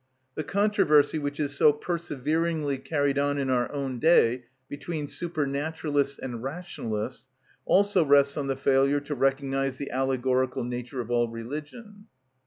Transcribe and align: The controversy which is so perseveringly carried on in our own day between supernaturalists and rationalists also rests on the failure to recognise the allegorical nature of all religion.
The 0.33 0.43
controversy 0.43 1.19
which 1.19 1.39
is 1.39 1.55
so 1.55 1.71
perseveringly 1.71 2.79
carried 2.79 3.19
on 3.19 3.37
in 3.37 3.51
our 3.51 3.71
own 3.71 3.99
day 3.99 4.45
between 4.67 5.05
supernaturalists 5.05 6.17
and 6.17 6.41
rationalists 6.41 7.27
also 7.65 8.03
rests 8.03 8.35
on 8.35 8.47
the 8.47 8.55
failure 8.57 8.99
to 9.01 9.13
recognise 9.13 9.77
the 9.77 9.91
allegorical 9.91 10.63
nature 10.63 11.01
of 11.01 11.11
all 11.11 11.27
religion. 11.29 12.07